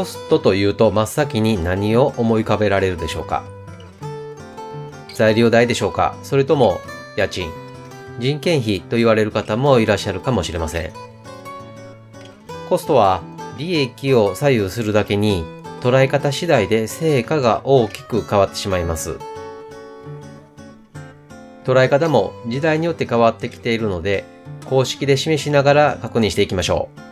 [0.00, 3.44] コストというと真っ先に何を思い浮かべられるでしょうか？
[5.12, 6.16] 材料代でしょうか？
[6.22, 6.78] それとも
[7.18, 7.50] 家賃？
[8.18, 10.92] 人件費と言われる方もいらっしゃるかもしれません。
[12.70, 13.20] コストは
[13.58, 15.44] 利益を左右するだけに
[15.82, 19.18] 捉え方次第で成果が大きく変わってしまいます。
[21.66, 24.24] 捉え方も時代によって変わってきているので
[24.64, 27.09] 公式で示しながら確認していきましょう。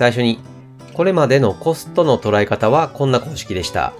[0.00, 0.38] 最初に、
[0.94, 3.92] これまでのコストの捉え方はこんな公式でした。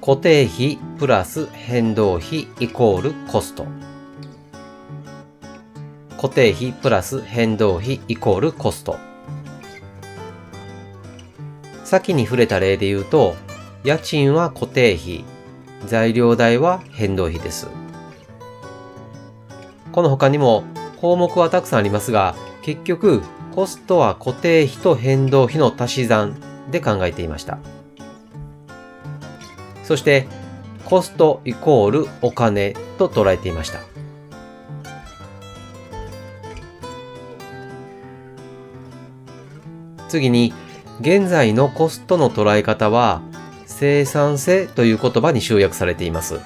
[0.00, 3.68] 固定費プラス変動費イコールコスト。
[6.16, 8.98] 固定費プラス変動費イコールコスト。
[11.84, 13.36] 先に触れた例で言うと、
[13.84, 15.24] 家賃は固定費、
[15.86, 17.68] 材料代は変動費です。
[19.92, 20.64] この他にも
[21.00, 23.22] 項目はたくさんありますが、結局、
[23.54, 26.36] コストは固定費と変動費の足し算
[26.70, 27.58] で考えていました。
[29.84, 30.26] そして、
[30.84, 33.80] コストイコールお金と捉えていました。
[40.08, 40.52] 次に、
[41.00, 43.22] 現在のコストの捉え方は、
[43.66, 46.40] 生産性という言葉に集約されています。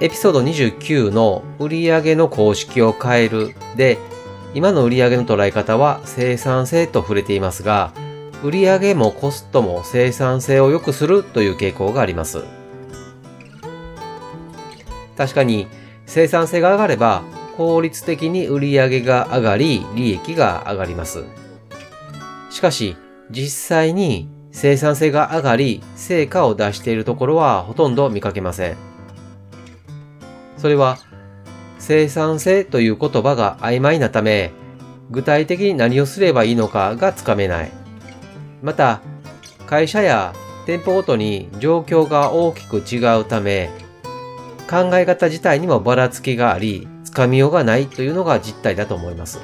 [0.00, 3.98] エピソード29の売上の公式を変えるで、
[4.54, 7.92] 今の売上の捉え方は生産性と触れていますが、
[8.42, 12.44] 売上もコストも生産性を良くするという傾向があります。
[15.18, 15.66] 確かに
[16.06, 17.22] 生産性が上がれば
[17.58, 21.24] 効率的に売上が上がり利益が上がります。
[22.48, 22.96] しかし
[23.30, 28.89] 実際に生産性が上がり成果を出しているところはほとんど見かけません。
[30.60, 30.98] それは
[31.78, 34.52] 生産性という言葉が曖昧なため、
[35.10, 37.72] 具体的に何をすればいいのかがつかめない。
[38.62, 39.00] また、
[39.66, 40.34] 会社や
[40.66, 43.70] 店舗ごとに状況が大きく違うため、
[44.68, 49.40] 考え方自体にもばらつきがあり、つかみようがないというのが実態だと思います。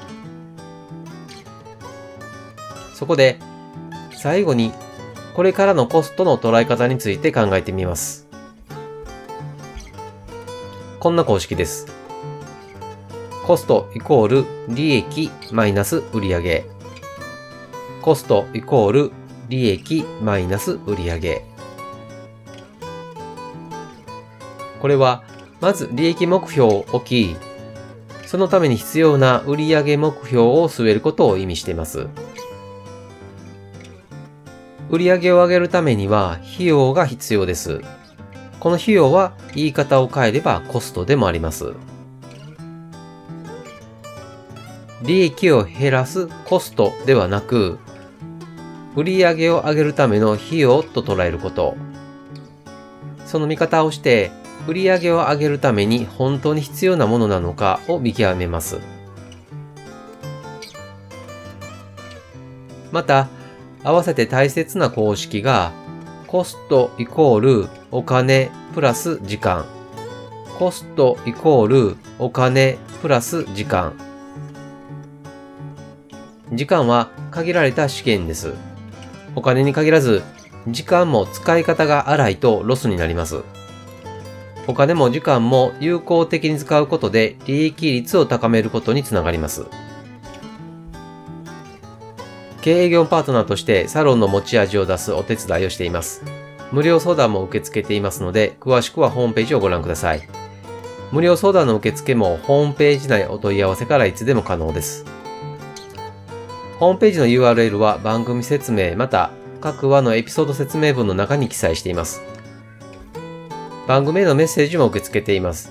[2.94, 3.38] そこで、
[4.12, 4.72] 最後に、
[5.34, 8.25] これからのコストの捉え方について考えてみます。
[11.06, 11.86] こんな公式です。
[13.46, 16.64] コストイコール利益マイナス売上。
[18.02, 19.12] コストイコール
[19.48, 21.44] 利益マイナス売上。
[24.82, 25.22] これは、
[25.60, 27.36] まず利益目標を置き、
[28.26, 32.08] そのために必要な売上目標を据えることを意味しています。
[34.90, 37.80] 売上を上げるためには費用が必要です。
[38.66, 41.74] この費用は言い方を変えればコストでもあります。
[45.04, 47.78] 利益を減らすコストではなく、
[48.96, 51.76] 売上を上げるための費用と捉えること。
[53.24, 54.32] その見方をして、
[54.66, 58.80] 売上を上げるために本当に必要なものなのかを見極めます。
[62.90, 63.28] また、
[63.84, 65.70] 合わせて大切な公式が
[66.26, 69.64] コストイコールお金プラス時間。
[70.58, 73.96] コストイコールお金プラス時間。
[76.52, 78.54] 時間は限られた資源です。
[79.36, 80.24] お金に限らず、
[80.66, 83.42] 時間も使い方が荒いとロスになります。
[84.66, 89.66] お金も時間も有効的に使うことで利益率を高めることにつながります。
[92.66, 96.24] 経営業パートナーとしてサロンの持ち味を出すお手伝いをしています。
[96.72, 100.28] 無料相談も受け付けていますので、詳しくはホームページをご覧ください。
[101.12, 105.04] 無料相談の受付もホームページ内お問い合わせからいつでも可能です。
[106.80, 109.30] ホームページの URL は番組説明また
[109.60, 112.20] 各話のエピソード説明文の中に記載しています。
[113.86, 115.70] 番組へのメッセージも受け付けています。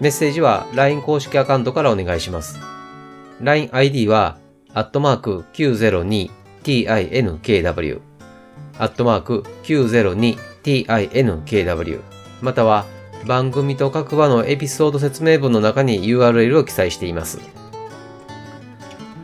[0.00, 2.58] メッセージは LINE 公式アカウントからお願いします。
[3.40, 4.42] LINE ID は
[4.76, 8.00] アットマーク 902tinkw
[8.76, 12.00] アットマーク 902tinkw
[12.42, 12.84] または
[13.24, 17.38] 番組と各話のエピソード説明文の中に URL を記載しています。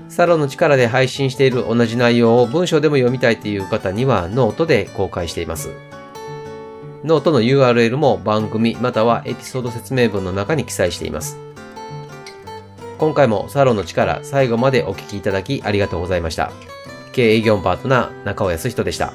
[0.08, 5.70] サロンの力で配信している同じ内容を文章でも読みたいという方にはノートで公開しています。
[7.02, 11.49] ノートの URL も番組またはエピソード説明文の中に記載しています。
[13.00, 16.52] 今回もサロンの力最後までお聴きいただきありがとうございました。
[17.12, 19.14] 経営業パートナー中尾康人でした。